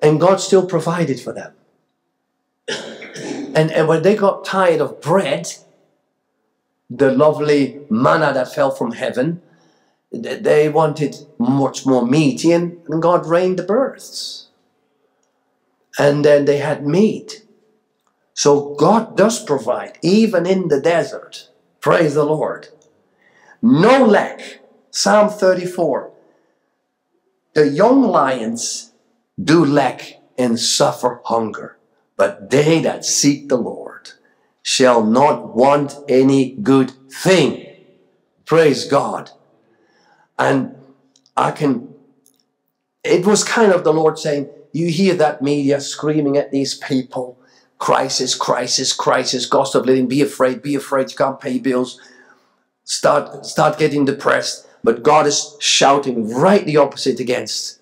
And 0.00 0.18
God 0.18 0.36
still 0.36 0.66
provided 0.66 1.20
for 1.20 1.34
them. 1.34 1.52
And, 3.54 3.70
and 3.70 3.86
when 3.86 4.00
they 4.00 4.16
got 4.16 4.46
tired 4.46 4.80
of 4.80 5.02
bread, 5.02 5.46
the 6.88 7.12
lovely 7.12 7.82
manna 7.90 8.32
that 8.32 8.54
fell 8.54 8.70
from 8.70 8.92
heaven, 8.92 9.42
they 10.10 10.70
wanted 10.70 11.16
much 11.36 11.84
more 11.84 12.06
meat, 12.06 12.46
and 12.46 12.78
God 13.02 13.26
rained 13.26 13.58
the 13.58 13.62
birds. 13.62 14.48
And 15.98 16.24
then 16.24 16.46
they 16.46 16.56
had 16.56 16.86
meat. 16.86 17.42
So 18.36 18.74
God 18.74 19.16
does 19.16 19.42
provide, 19.42 19.98
even 20.02 20.44
in 20.44 20.68
the 20.68 20.78
desert. 20.78 21.48
Praise 21.80 22.12
the 22.12 22.24
Lord. 22.24 22.68
No 23.62 24.04
lack. 24.04 24.60
Psalm 24.90 25.30
34. 25.30 26.12
The 27.54 27.66
young 27.66 28.02
lions 28.02 28.92
do 29.42 29.64
lack 29.64 30.20
and 30.36 30.60
suffer 30.60 31.22
hunger, 31.24 31.78
but 32.18 32.50
they 32.50 32.82
that 32.82 33.06
seek 33.06 33.48
the 33.48 33.56
Lord 33.56 34.10
shall 34.62 35.02
not 35.02 35.56
want 35.56 35.94
any 36.06 36.50
good 36.56 36.90
thing. 37.10 37.66
Praise 38.44 38.84
God. 38.84 39.30
And 40.38 40.76
I 41.34 41.52
can, 41.52 41.94
it 43.02 43.24
was 43.24 43.44
kind 43.44 43.72
of 43.72 43.82
the 43.82 43.94
Lord 43.94 44.18
saying, 44.18 44.50
you 44.72 44.88
hear 44.88 45.14
that 45.14 45.40
media 45.40 45.80
screaming 45.80 46.36
at 46.36 46.50
these 46.50 46.74
people, 46.74 47.38
crisis, 47.78 48.34
crisis, 48.34 48.92
crisis, 48.92 49.46
cost 49.46 49.74
of 49.74 49.86
living, 49.86 50.06
be 50.06 50.22
afraid, 50.22 50.62
be 50.62 50.74
afraid, 50.74 51.10
you 51.10 51.16
can't 51.16 51.40
pay 51.40 51.58
bills, 51.58 52.00
start, 52.84 53.44
start 53.44 53.78
getting 53.78 54.04
depressed. 54.04 54.66
But 54.82 55.02
God 55.02 55.26
is 55.26 55.56
shouting 55.58 56.32
right 56.32 56.64
the 56.64 56.76
opposite 56.76 57.18
against 57.18 57.80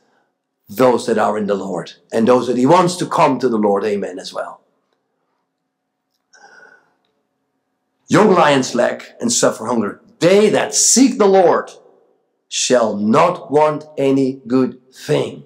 those 0.69 1.07
that 1.07 1.19
are 1.19 1.37
in 1.37 1.47
the 1.47 1.55
Lord 1.55 1.93
and 2.13 2.27
those 2.27 2.47
that 2.47 2.57
He 2.57 2.67
wants 2.67 2.97
to 2.97 3.07
come 3.07 3.39
to 3.39 3.49
the 3.49 3.59
Lord. 3.59 3.85
Amen 3.85 4.19
as 4.19 4.33
well. 4.33 4.61
Young 8.09 8.33
lions 8.35 8.75
lack 8.75 9.17
and 9.21 9.33
suffer 9.33 9.67
hunger. 9.67 10.01
They 10.21 10.49
that 10.51 10.75
seek 10.75 11.19
the 11.19 11.27
Lord 11.27 11.71
shall 12.49 12.97
not 12.97 13.51
want 13.51 13.85
any 13.99 14.41
good 14.47 14.81
thing. 14.93 15.45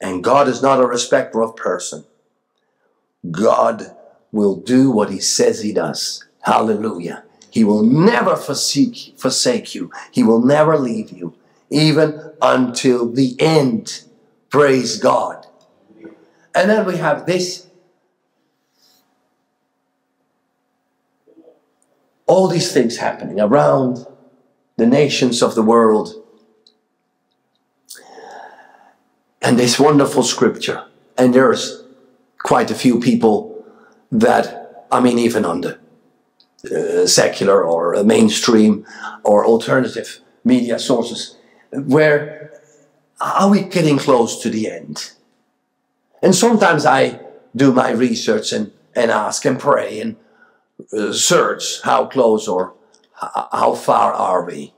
And 0.00 0.24
God 0.24 0.48
is 0.48 0.62
not 0.62 0.80
a 0.80 0.86
respecter 0.86 1.42
of 1.42 1.56
person. 1.56 2.04
God 3.28 3.94
will 4.32 4.56
do 4.56 4.90
what 4.90 5.10
he 5.10 5.18
says 5.18 5.60
he 5.60 5.72
does. 5.72 6.24
Hallelujah. 6.42 7.24
He 7.50 7.64
will 7.64 7.82
never 7.82 8.36
forsake, 8.36 9.14
forsake 9.18 9.74
you. 9.74 9.90
He 10.10 10.22
will 10.22 10.40
never 10.40 10.78
leave 10.78 11.10
you, 11.10 11.34
even 11.68 12.32
until 12.40 13.10
the 13.10 13.36
end. 13.40 14.04
Praise 14.48 14.98
God. 14.98 15.46
And 16.54 16.70
then 16.70 16.86
we 16.86 16.96
have 16.96 17.26
this. 17.26 17.66
All 22.26 22.46
these 22.46 22.72
things 22.72 22.98
happening 22.98 23.40
around 23.40 24.06
the 24.76 24.86
nations 24.86 25.42
of 25.42 25.54
the 25.54 25.62
world. 25.62 26.14
And 29.42 29.58
this 29.58 29.80
wonderful 29.80 30.22
scripture. 30.22 30.84
And 31.18 31.34
there's 31.34 31.82
quite 32.42 32.70
a 32.70 32.74
few 32.74 33.00
people 33.00 33.64
that, 34.10 34.86
I 34.90 35.00
mean, 35.00 35.18
even 35.18 35.44
on 35.44 35.60
the 35.60 35.78
uh, 36.64 37.06
secular 37.06 37.64
or 37.64 38.02
mainstream 38.04 38.86
or 39.24 39.46
alternative 39.46 40.20
media 40.44 40.78
sources, 40.78 41.36
where 41.72 42.60
are 43.20 43.50
we 43.50 43.62
getting 43.62 43.98
close 43.98 44.42
to 44.42 44.50
the 44.50 44.70
end? 44.70 45.12
And 46.22 46.34
sometimes 46.34 46.84
I 46.84 47.20
do 47.54 47.72
my 47.72 47.90
research 47.90 48.52
and, 48.52 48.72
and 48.94 49.10
ask 49.10 49.44
and 49.44 49.58
pray 49.58 50.00
and 50.00 50.16
uh, 50.92 51.12
search 51.12 51.82
how 51.82 52.06
close 52.06 52.48
or 52.48 52.74
how 53.14 53.74
far 53.74 54.12
are 54.12 54.44
we? 54.44 54.72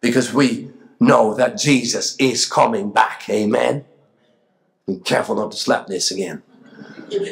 Because 0.00 0.32
we 0.32 0.70
know 0.98 1.34
that 1.34 1.58
Jesus 1.58 2.16
is 2.16 2.46
coming 2.46 2.90
back. 2.90 3.28
Amen. 3.28 3.84
Be 4.86 4.98
careful 4.98 5.36
not 5.36 5.52
to 5.52 5.58
slap 5.58 5.86
this 5.86 6.10
again. 6.10 6.42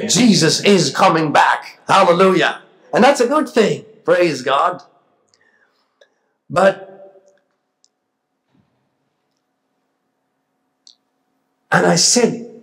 Jesus 0.08 0.64
is 0.64 0.90
coming 0.94 1.32
back. 1.32 1.80
Hallelujah. 1.86 2.62
And 2.92 3.04
that's 3.04 3.20
a 3.20 3.26
good 3.26 3.48
thing. 3.48 3.84
Praise 4.04 4.42
God. 4.42 4.82
But 6.48 6.90
And 11.72 11.86
I 11.86 11.96
said, 11.96 12.62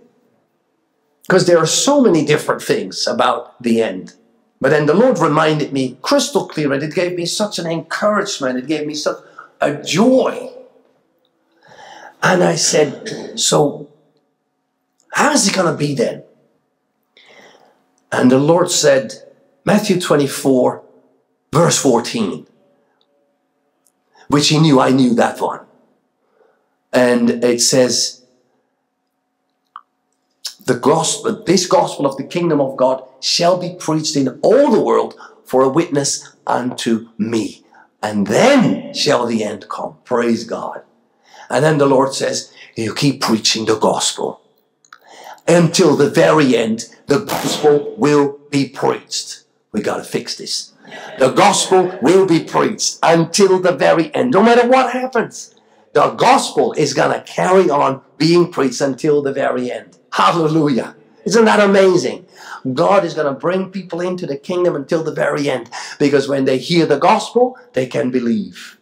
because 1.26 1.46
there 1.46 1.58
are 1.58 1.66
so 1.66 2.00
many 2.00 2.24
different 2.24 2.62
things 2.62 3.06
about 3.06 3.60
the 3.62 3.82
end. 3.82 4.14
But 4.60 4.70
then 4.70 4.86
the 4.86 4.94
Lord 4.94 5.18
reminded 5.18 5.72
me 5.72 5.98
crystal 6.02 6.46
clear, 6.46 6.72
and 6.72 6.82
it 6.82 6.94
gave 6.94 7.16
me 7.16 7.26
such 7.26 7.58
an 7.58 7.66
encouragement. 7.66 8.58
It 8.58 8.66
gave 8.66 8.86
me 8.86 8.94
such 8.94 9.18
a 9.60 9.74
joy. 9.82 10.52
And 12.22 12.42
I 12.42 12.56
said, 12.56 13.38
So, 13.38 13.88
how 15.12 15.32
is 15.32 15.46
it 15.46 15.54
going 15.54 15.70
to 15.72 15.78
be 15.78 15.94
then? 15.94 16.24
And 18.10 18.30
the 18.30 18.38
Lord 18.38 18.70
said, 18.70 19.14
Matthew 19.64 20.00
24, 20.00 20.82
verse 21.52 21.78
14, 21.80 22.46
which 24.28 24.48
he 24.48 24.58
knew, 24.58 24.80
I 24.80 24.90
knew 24.90 25.14
that 25.14 25.40
one. 25.40 25.60
And 26.92 27.44
it 27.44 27.60
says, 27.60 28.24
the 30.64 30.74
gospel, 30.74 31.42
this 31.44 31.66
gospel 31.66 32.06
of 32.06 32.16
the 32.16 32.24
kingdom 32.24 32.60
of 32.60 32.76
God 32.76 33.02
shall 33.20 33.58
be 33.58 33.74
preached 33.78 34.16
in 34.16 34.28
all 34.42 34.70
the 34.70 34.80
world 34.80 35.14
for 35.44 35.62
a 35.62 35.68
witness 35.68 36.34
unto 36.46 37.08
me. 37.16 37.64
And 38.02 38.26
then 38.26 38.94
shall 38.94 39.26
the 39.26 39.42
end 39.44 39.68
come. 39.68 39.96
Praise 40.04 40.44
God. 40.44 40.82
And 41.50 41.64
then 41.64 41.78
the 41.78 41.86
Lord 41.86 42.14
says, 42.14 42.52
you 42.76 42.94
keep 42.94 43.20
preaching 43.20 43.64
the 43.64 43.78
gospel. 43.78 44.40
Until 45.48 45.96
the 45.96 46.10
very 46.10 46.54
end, 46.54 46.94
the 47.06 47.20
gospel 47.20 47.94
will 47.96 48.38
be 48.50 48.68
preached. 48.68 49.44
We 49.72 49.80
got 49.80 49.96
to 49.96 50.04
fix 50.04 50.36
this. 50.36 50.74
The 51.18 51.32
gospel 51.32 51.98
will 52.02 52.26
be 52.26 52.44
preached 52.44 52.98
until 53.02 53.58
the 53.58 53.72
very 53.72 54.14
end, 54.14 54.32
no 54.32 54.42
matter 54.42 54.68
what 54.68 54.92
happens. 54.92 55.54
The 55.94 56.10
gospel 56.10 56.74
is 56.74 56.92
going 56.92 57.18
to 57.18 57.24
carry 57.24 57.70
on 57.70 58.02
being 58.18 58.52
preached 58.52 58.82
until 58.82 59.22
the 59.22 59.32
very 59.32 59.70
end. 59.72 59.98
Hallelujah. 60.12 60.94
Isn't 61.24 61.46
that 61.46 61.60
amazing? 61.60 62.26
God 62.74 63.04
is 63.04 63.14
going 63.14 63.32
to 63.32 63.38
bring 63.38 63.70
people 63.70 64.00
into 64.00 64.26
the 64.26 64.36
kingdom 64.36 64.76
until 64.76 65.02
the 65.02 65.12
very 65.12 65.48
end 65.48 65.70
because 65.98 66.28
when 66.28 66.44
they 66.44 66.58
hear 66.58 66.86
the 66.86 66.98
gospel, 66.98 67.58
they 67.72 67.86
can 67.86 68.10
believe. 68.10 68.77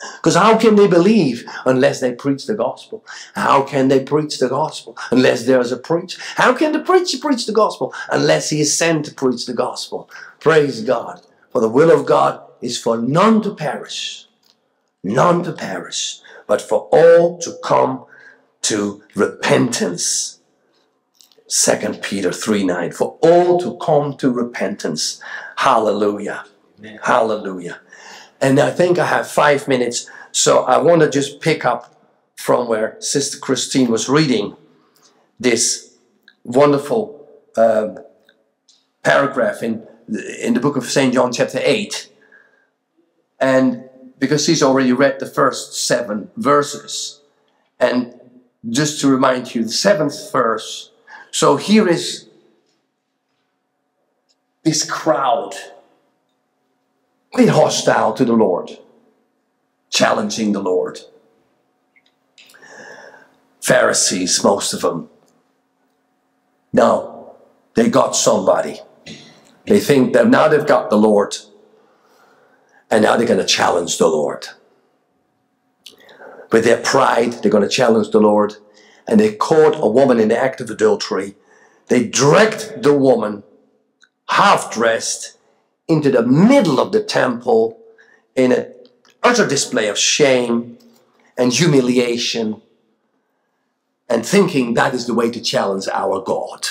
Because 0.00 0.36
how 0.36 0.58
can 0.58 0.76
they 0.76 0.86
believe 0.86 1.44
unless 1.64 2.00
they 2.00 2.14
preach 2.14 2.46
the 2.46 2.54
gospel? 2.54 3.04
How 3.34 3.62
can 3.62 3.88
they 3.88 4.04
preach 4.04 4.38
the 4.38 4.48
gospel 4.48 4.96
unless 5.10 5.46
there's 5.46 5.72
a 5.72 5.76
preacher? 5.76 6.20
How 6.36 6.54
can 6.54 6.72
the 6.72 6.80
preacher 6.80 7.18
preach 7.18 7.46
the 7.46 7.52
gospel 7.52 7.94
unless 8.10 8.50
he 8.50 8.60
is 8.60 8.76
sent 8.76 9.06
to 9.06 9.14
preach 9.14 9.46
the 9.46 9.54
gospel? 9.54 10.10
Praise 10.38 10.82
God. 10.82 11.22
For 11.50 11.60
the 11.60 11.68
will 11.70 11.90
of 11.90 12.04
God 12.04 12.42
is 12.60 12.78
for 12.78 12.98
none 12.98 13.40
to 13.42 13.54
perish, 13.54 14.26
none 15.02 15.42
to 15.44 15.52
perish, 15.52 16.20
but 16.46 16.60
for 16.60 16.88
all 16.92 17.38
to 17.38 17.56
come 17.64 18.04
to 18.62 19.02
repentance. 19.14 20.40
2 21.48 21.94
Peter 22.02 22.32
3 22.32 22.64
9. 22.64 22.92
For 22.92 23.16
all 23.22 23.58
to 23.60 23.78
come 23.78 24.16
to 24.18 24.30
repentance. 24.30 25.22
Hallelujah. 25.56 26.44
Amen. 26.78 26.98
Hallelujah. 27.02 27.80
And 28.40 28.58
I 28.60 28.70
think 28.70 28.98
I 28.98 29.06
have 29.06 29.28
five 29.28 29.66
minutes, 29.66 30.08
so 30.32 30.64
I 30.64 30.78
want 30.78 31.02
to 31.02 31.10
just 31.10 31.40
pick 31.40 31.64
up 31.64 31.94
from 32.36 32.68
where 32.68 32.96
Sister 33.00 33.38
Christine 33.38 33.90
was 33.90 34.08
reading 34.08 34.56
this 35.40 35.96
wonderful 36.44 37.28
um, 37.56 37.98
paragraph 39.02 39.62
in 39.62 39.86
in 40.40 40.54
the 40.54 40.60
book 40.60 40.76
of 40.76 40.84
St. 40.84 41.12
John, 41.12 41.32
chapter 41.32 41.60
8. 41.62 42.12
And 43.40 43.88
because 44.18 44.44
she's 44.44 44.62
already 44.62 44.92
read 44.92 45.20
the 45.20 45.26
first 45.26 45.74
seven 45.74 46.30
verses. 46.36 47.20
And 47.78 48.18
just 48.70 49.00
to 49.00 49.08
remind 49.08 49.54
you, 49.54 49.64
the 49.64 49.70
seventh 49.70 50.32
verse. 50.32 50.92
So 51.30 51.56
here 51.56 51.86
is 51.88 52.28
this 54.62 54.88
crowd, 54.88 55.54
hostile 57.44 58.14
to 58.14 58.24
the 58.24 58.32
Lord, 58.32 58.70
challenging 59.90 60.52
the 60.52 60.62
Lord. 60.62 61.00
Pharisees, 63.60 64.42
most 64.42 64.72
of 64.72 64.80
them. 64.80 65.10
No, 66.72 67.36
they 67.74 67.90
got 67.90 68.16
somebody. 68.16 68.80
They 69.66 69.80
think 69.80 70.14
that 70.14 70.28
now 70.28 70.48
they've 70.48 70.66
got 70.66 70.88
the 70.88 70.96
Lord, 70.96 71.36
and 72.90 73.02
now 73.02 73.16
they're 73.16 73.26
going 73.26 73.40
to 73.40 73.44
challenge 73.44 73.98
the 73.98 74.08
Lord. 74.08 74.46
With 76.52 76.64
their 76.64 76.80
pride, 76.80 77.32
they're 77.34 77.50
going 77.50 77.68
to 77.68 77.68
challenge 77.68 78.10
the 78.10 78.20
Lord. 78.20 78.54
And 79.08 79.20
they 79.20 79.34
caught 79.34 79.76
a 79.76 79.88
woman 79.88 80.18
in 80.18 80.28
the 80.28 80.38
act 80.38 80.60
of 80.60 80.70
adultery. 80.70 81.34
They 81.88 82.06
dragged 82.06 82.82
the 82.82 82.96
woman, 82.96 83.44
half 84.30 84.72
dressed, 84.72 85.35
into 85.88 86.10
the 86.10 86.22
middle 86.22 86.80
of 86.80 86.92
the 86.92 87.02
temple 87.02 87.78
in 88.34 88.52
an 88.52 88.72
utter 89.22 89.46
display 89.46 89.88
of 89.88 89.98
shame 89.98 90.78
and 91.38 91.52
humiliation, 91.52 92.62
and 94.08 94.24
thinking 94.24 94.74
that 94.74 94.94
is 94.94 95.06
the 95.06 95.14
way 95.14 95.30
to 95.30 95.40
challenge 95.40 95.88
our 95.92 96.20
God. 96.20 96.66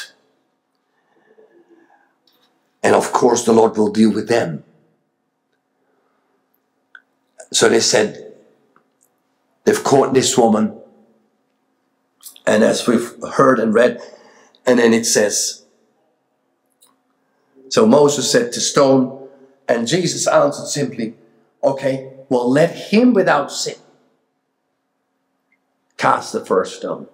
And 2.82 2.96
of 2.96 3.12
course, 3.12 3.44
the 3.44 3.54
Lord 3.54 3.78
will 3.78 3.92
deal 3.92 4.14
with 4.14 4.28
them. 4.28 4.64
So 7.52 7.68
they 7.68 7.80
said, 7.80 8.34
they've 9.64 9.84
caught 9.84 10.14
this 10.14 10.38
woman. 10.38 10.80
And 12.46 12.64
as 12.64 12.88
we've 12.88 13.12
heard 13.34 13.60
and 13.60 13.74
read, 13.74 14.02
and 14.66 14.80
then 14.80 14.94
it 14.94 15.06
says, 15.06 15.65
so 17.70 17.86
Moses 17.86 18.32
said 18.32 18.52
to 18.54 18.62
stone, 18.62 19.28
and 19.68 19.88
Jesus 19.88 20.28
answered 20.28 20.68
simply, 20.68 21.16
okay, 21.64 22.12
well, 22.30 22.50
let 22.50 22.72
him 22.72 23.14
without 23.14 23.52
sin 23.52 23.76
cast 25.98 26.34
the 26.34 26.46
first 26.46 26.78
stone. 26.78 27.08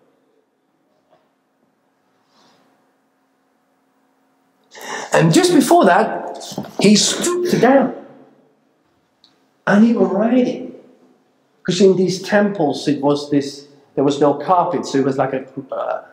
And 5.14 5.34
just 5.34 5.54
before 5.54 5.86
that, 5.86 6.44
he 6.80 6.96
stooped 6.96 7.60
down 7.60 7.96
and 9.68 9.86
he 9.86 9.94
was 9.94 10.10
writing. 10.10 10.74
Because 11.60 11.82
in 11.82 11.96
these 11.96 12.22
temples, 12.22 12.88
it 12.88 13.02
was 13.02 13.30
this, 13.30 13.68
there 13.96 14.04
was 14.04 14.20
no 14.20 14.34
carpet, 14.34 14.86
so 14.86 14.98
it 14.98 15.06
was 15.06 15.18
like 15.18 15.34
a, 15.34 15.46
uh, 15.72 16.06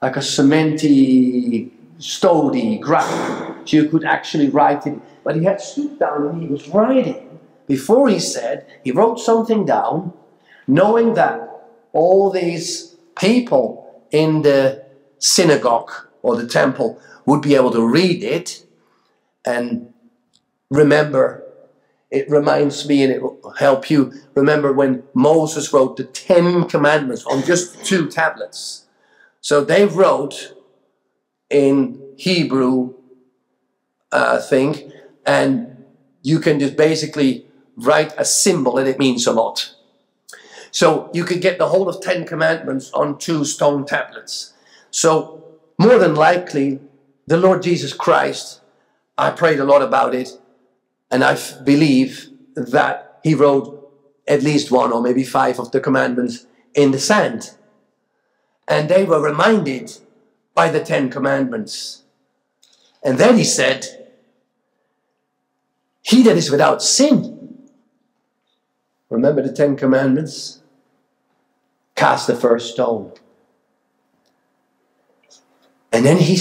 like 0.00 0.16
a 0.16 0.20
cementy, 0.20 1.70
stony 1.98 2.78
ground. 2.78 3.55
You 3.72 3.88
could 3.88 4.04
actually 4.04 4.48
write 4.48 4.86
it. 4.86 4.98
But 5.24 5.36
he 5.36 5.44
had 5.44 5.60
stooped 5.60 6.00
down 6.00 6.26
and 6.26 6.42
he 6.42 6.48
was 6.48 6.68
writing. 6.68 7.38
Before 7.66 8.08
he 8.08 8.20
said, 8.20 8.66
he 8.84 8.92
wrote 8.92 9.18
something 9.18 9.64
down, 9.64 10.12
knowing 10.66 11.14
that 11.14 11.40
all 11.92 12.30
these 12.30 12.96
people 13.18 14.04
in 14.10 14.42
the 14.42 14.84
synagogue 15.18 15.90
or 16.22 16.36
the 16.36 16.46
temple 16.46 17.00
would 17.24 17.42
be 17.42 17.54
able 17.54 17.72
to 17.72 17.84
read 17.84 18.22
it 18.22 18.64
and 19.44 19.92
remember 20.70 21.46
it 22.10 22.30
reminds 22.30 22.88
me 22.88 23.02
and 23.02 23.12
it 23.12 23.22
will 23.22 23.54
help 23.58 23.90
you 23.90 24.12
remember 24.34 24.72
when 24.72 25.02
Moses 25.12 25.72
wrote 25.72 25.96
the 25.96 26.04
Ten 26.04 26.68
Commandments 26.68 27.24
on 27.26 27.42
just 27.42 27.84
two 27.84 28.08
tablets. 28.08 28.86
So 29.40 29.64
they 29.64 29.86
wrote 29.86 30.54
in 31.50 32.14
Hebrew, 32.16 32.94
uh, 34.12 34.40
thing, 34.40 34.92
and 35.24 35.84
you 36.22 36.38
can 36.40 36.58
just 36.58 36.76
basically 36.76 37.46
write 37.76 38.12
a 38.16 38.24
symbol 38.24 38.78
and 38.78 38.88
it 38.88 38.98
means 38.98 39.26
a 39.26 39.32
lot. 39.32 39.74
So 40.70 41.10
you 41.12 41.24
could 41.24 41.40
get 41.40 41.58
the 41.58 41.68
whole 41.68 41.88
of 41.88 42.00
Ten 42.00 42.26
Commandments 42.26 42.90
on 42.92 43.18
two 43.18 43.44
stone 43.44 43.86
tablets. 43.86 44.54
So 44.90 45.44
more 45.78 45.98
than 45.98 46.14
likely, 46.14 46.80
the 47.26 47.36
Lord 47.36 47.62
Jesus 47.62 47.92
Christ, 47.92 48.60
I 49.18 49.30
prayed 49.30 49.58
a 49.58 49.64
lot 49.64 49.82
about 49.82 50.14
it, 50.14 50.30
and 51.10 51.24
I 51.24 51.32
f- 51.32 51.64
believe 51.64 52.28
that 52.54 53.20
he 53.22 53.34
wrote 53.34 53.90
at 54.28 54.42
least 54.42 54.70
one 54.70 54.92
or 54.92 55.02
maybe 55.02 55.24
five 55.24 55.58
of 55.58 55.72
the 55.72 55.80
commandments 55.80 56.46
in 56.74 56.90
the 56.90 56.98
sand. 56.98 57.56
And 58.68 58.88
they 58.88 59.04
were 59.04 59.20
reminded 59.20 59.98
by 60.54 60.70
the 60.70 60.80
Ten 60.80 61.10
Commandments. 61.10 62.02
And 63.06 63.18
then 63.18 63.38
he 63.38 63.44
said, 63.44 63.86
He 66.02 66.24
that 66.24 66.36
is 66.36 66.50
without 66.50 66.82
sin. 66.82 67.68
Remember 69.08 69.40
the 69.42 69.52
Ten 69.52 69.76
Commandments? 69.76 70.60
Cast 71.94 72.26
the 72.26 72.34
first 72.34 72.72
stone. 72.72 73.12
And 75.92 76.04
then 76.04 76.16
he, 76.16 76.36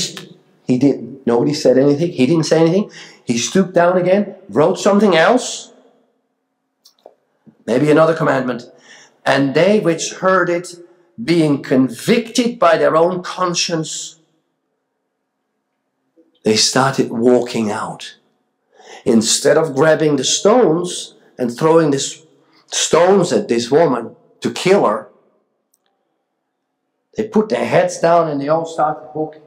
he 0.66 0.80
didn't. 0.80 1.28
nobody 1.28 1.54
said 1.54 1.78
anything. 1.78 2.12
He 2.12 2.26
didn't 2.26 2.46
say 2.46 2.62
anything. 2.62 2.92
He 3.24 3.38
stooped 3.38 3.76
down 3.76 3.96
again, 3.96 4.36
wrote 4.50 4.80
something 4.80 5.16
else. 5.16 5.72
Maybe 7.68 7.92
another 7.92 8.16
commandment. 8.16 8.72
And 9.24 9.54
they 9.54 9.80
which 9.80 10.14
heard 10.14 10.50
it, 10.50 10.76
being 11.24 11.62
convicted 11.62 12.58
by 12.58 12.78
their 12.78 12.98
own 12.98 13.22
conscience, 13.22 14.15
they 16.46 16.56
started 16.56 17.10
walking 17.10 17.72
out. 17.72 18.18
Instead 19.04 19.58
of 19.58 19.76
grabbing 19.76 20.16
the 20.16 20.24
stones 20.24 21.16
and 21.38 21.56
throwing 21.56 21.90
the 21.92 22.00
stones 22.68 23.34
at 23.34 23.48
this 23.48 23.70
woman 23.70 24.16
to 24.42 24.52
kill 24.52 24.86
her, 24.86 25.10
they 27.18 27.28
put 27.28 27.50
their 27.50 27.66
heads 27.66 28.00
down 28.00 28.30
and 28.30 28.40
they 28.40 28.48
all 28.48 28.66
started 28.66 29.10
walking. 29.16 29.42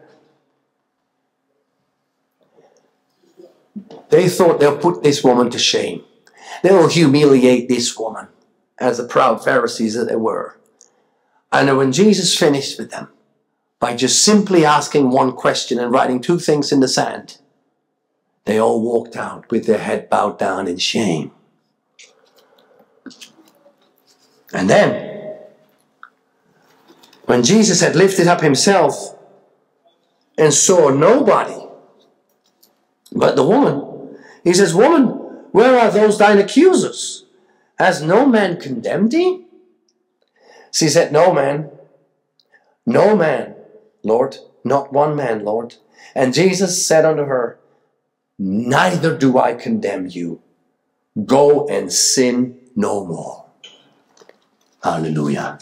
They 4.11 4.29
thought 4.29 4.59
they'll 4.59 4.79
put 4.79 5.03
this 5.03 5.23
woman 5.23 5.51
to 5.51 5.59
shame. 5.59 6.05
They 6.63 6.73
will 6.73 6.89
humiliate 6.89 7.69
this 7.69 7.97
woman, 7.97 8.27
as 8.79 8.97
the 8.97 9.05
proud 9.05 9.45
Pharisees 9.45 9.95
that 9.95 10.09
they 10.09 10.17
were. 10.17 10.59
And 11.53 11.77
when 11.77 11.93
Jesus 11.93 12.37
finished 12.37 12.79
with 12.79 12.91
them, 12.91 13.09
by 13.81 13.95
just 13.95 14.25
simply 14.25 14.65
asking 14.65 15.11
one 15.11 15.33
question 15.33 15.79
and 15.79 15.93
writing 15.93 16.21
two 16.21 16.39
things 16.39 16.73
in 16.73 16.81
the 16.81 16.89
sand, 16.89 17.39
they 18.45 18.59
all 18.59 18.81
walked 18.81 19.17
out 19.17 19.51
with 19.51 19.67
their 19.67 19.79
head 19.79 20.09
bowed 20.09 20.39
down 20.39 20.67
in 20.67 20.79
shame. 20.79 21.31
And 24.53 24.71
then, 24.71 25.37
when 27.27 27.43
Jesus 27.43 27.81
had 27.83 27.95
lifted 27.95 28.27
up 28.27 28.41
himself 28.41 29.15
and 30.39 30.53
saw 30.55 30.89
nobody 30.89 31.67
but 33.13 33.37
the 33.37 33.47
woman, 33.47 34.17
he 34.45 34.55
says, 34.55 34.75
Woman, 34.75 35.09
where 35.53 35.79
are 35.79 35.91
those 35.91 36.19
thine 36.19 36.39
accusers? 36.39 37.27
Has 37.79 38.03
no 38.03 38.27
man 38.27 38.59
condemned 38.59 39.13
thee? 39.13 39.47
She 40.73 40.89
said, 40.89 41.13
No 41.13 41.33
man, 41.33 41.71
no 42.87 43.15
man, 43.15 43.55
Lord, 44.03 44.39
not 44.65 44.93
one 44.93 45.17
man, 45.17 45.45
Lord. 45.45 45.77
And 46.15 46.35
Jesus 46.35 46.87
said 46.87 47.05
unto 47.05 47.25
her, 47.25 47.59
Neither 48.39 49.17
do 49.17 49.39
I 49.39 49.55
condemn 49.55 50.07
you. 50.07 50.41
Go 51.25 51.67
and 51.69 51.93
sin 51.93 52.59
no 52.77 53.05
more. 53.05 53.45
Hallelujah. 54.83 55.59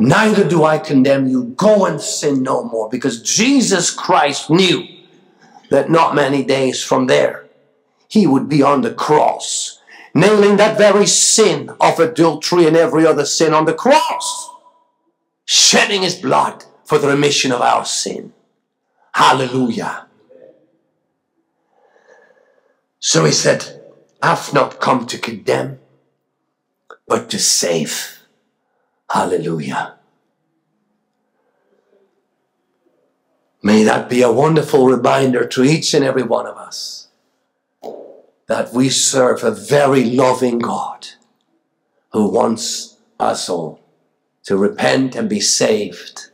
Neither 0.00 0.48
do 0.48 0.64
I 0.64 0.78
condemn 0.78 1.28
you. 1.28 1.44
Go 1.56 1.86
and 1.86 2.00
sin 2.00 2.42
no 2.42 2.64
more. 2.64 2.88
Because 2.88 3.22
Jesus 3.22 3.90
Christ 3.90 4.50
knew 4.50 4.84
that 5.70 5.88
not 5.88 6.14
many 6.14 6.42
days 6.42 6.82
from 6.82 7.06
there 7.06 7.46
he 8.08 8.26
would 8.26 8.48
be 8.48 8.62
on 8.62 8.82
the 8.82 8.94
cross, 8.94 9.80
nailing 10.14 10.56
that 10.56 10.78
very 10.78 11.06
sin 11.06 11.70
of 11.80 11.98
adultery 11.98 12.66
and 12.66 12.76
every 12.76 13.06
other 13.06 13.24
sin 13.24 13.52
on 13.52 13.64
the 13.64 13.74
cross, 13.74 14.50
shedding 15.44 16.02
his 16.02 16.16
blood 16.16 16.64
for 16.86 16.98
the 16.98 17.08
remission 17.08 17.52
of 17.52 17.60
our 17.60 17.84
sin. 17.84 18.32
Hallelujah. 19.12 20.06
So 23.00 23.24
he 23.24 23.32
said, 23.32 23.82
I've 24.22 24.54
not 24.54 24.80
come 24.80 25.06
to 25.06 25.18
condemn, 25.18 25.80
but 27.06 27.28
to 27.30 27.38
save. 27.38 28.22
Hallelujah. 29.10 29.94
May 33.62 33.82
that 33.82 34.08
be 34.08 34.22
a 34.22 34.30
wonderful 34.30 34.86
reminder 34.86 35.44
to 35.44 35.64
each 35.64 35.92
and 35.92 36.04
every 36.04 36.22
one 36.22 36.46
of 36.46 36.56
us 36.56 37.08
that 38.46 38.72
we 38.72 38.88
serve 38.88 39.42
a 39.42 39.50
very 39.50 40.04
loving 40.04 40.60
God 40.60 41.08
who 42.12 42.28
wants 42.30 42.96
us 43.18 43.48
all 43.48 43.80
to 44.44 44.56
repent 44.56 45.16
and 45.16 45.28
be 45.28 45.40
saved 45.40 46.30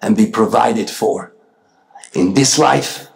and 0.00 0.16
be 0.16 0.26
provided 0.26 0.90
for 0.90 1.32
in 2.12 2.34
this 2.34 2.58
life 2.58 3.08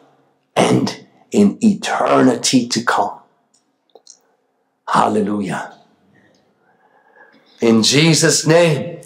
and 0.57 1.07
in 1.31 1.59
eternity 1.61 2.69
to 2.69 2.85
come. 2.85 3.19
Hallelujah. 4.89 5.79
In 7.61 7.83
Jesus' 7.83 8.47
name. 8.47 9.02